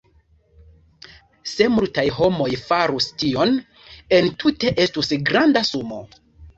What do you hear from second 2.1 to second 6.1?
homoj farus tion, entute estus granda sumo.